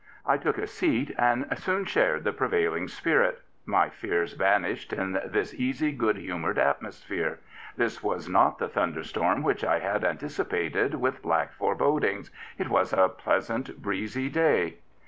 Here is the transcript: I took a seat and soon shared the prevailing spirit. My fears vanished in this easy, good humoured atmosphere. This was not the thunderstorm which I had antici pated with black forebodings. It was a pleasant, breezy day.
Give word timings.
I 0.25 0.37
took 0.37 0.57
a 0.57 0.65
seat 0.65 1.13
and 1.15 1.45
soon 1.59 1.85
shared 1.85 2.23
the 2.23 2.33
prevailing 2.33 2.87
spirit. 2.87 3.39
My 3.67 3.89
fears 3.89 4.33
vanished 4.33 4.93
in 4.93 5.21
this 5.27 5.53
easy, 5.53 5.91
good 5.91 6.17
humoured 6.17 6.57
atmosphere. 6.57 7.37
This 7.77 8.01
was 8.01 8.27
not 8.27 8.57
the 8.57 8.67
thunderstorm 8.67 9.43
which 9.43 9.63
I 9.63 9.77
had 9.77 10.01
antici 10.01 10.49
pated 10.49 10.95
with 10.95 11.21
black 11.21 11.53
forebodings. 11.53 12.31
It 12.57 12.69
was 12.69 12.93
a 12.93 13.09
pleasant, 13.09 13.79
breezy 13.79 14.27
day. 14.27 14.77